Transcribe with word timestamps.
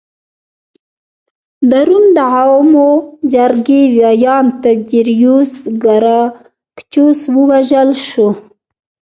د 1.69 1.71
روم 1.87 2.05
د 2.15 2.17
عوامو 2.39 2.89
جرګې 3.33 3.81
ویاند 3.95 4.49
تیبریوس 4.63 5.51
ګراکچوس 5.83 7.19
ووژل 7.35 7.89
شو 8.07 8.29